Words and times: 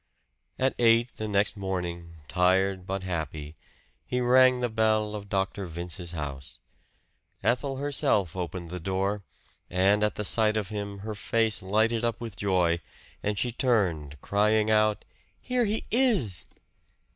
At 0.57 0.73
eight 0.79 1.15
the 1.17 1.27
next 1.27 1.55
morning, 1.55 2.15
tired 2.27 2.87
but 2.87 3.03
happy, 3.03 3.53
he 4.03 4.19
rang 4.19 4.59
the 4.59 4.67
bell 4.67 5.13
of 5.13 5.29
Dr. 5.29 5.67
Vince's 5.67 6.09
house. 6.13 6.59
Ethel 7.43 7.77
herself 7.77 8.35
opened 8.35 8.71
the 8.71 8.79
door; 8.79 9.21
and 9.69 10.03
at 10.03 10.15
the 10.15 10.23
sight 10.25 10.57
of 10.57 10.69
him 10.69 11.01
her 11.05 11.13
face 11.13 11.61
lighted 11.61 12.03
up 12.03 12.19
with 12.19 12.35
joy, 12.35 12.81
and 13.21 13.37
she 13.37 13.51
turned, 13.51 14.19
crying 14.21 14.71
out, 14.71 15.05
"Here 15.39 15.65
he 15.65 15.85
is!" 15.91 16.45